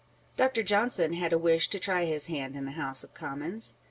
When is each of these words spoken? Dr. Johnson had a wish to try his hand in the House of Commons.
Dr. 0.35 0.63
Johnson 0.63 1.13
had 1.13 1.31
a 1.31 1.37
wish 1.37 1.67
to 1.69 1.77
try 1.77 2.05
his 2.05 2.25
hand 2.25 2.55
in 2.55 2.65
the 2.65 2.71
House 2.71 3.03
of 3.03 3.13
Commons. 3.13 3.75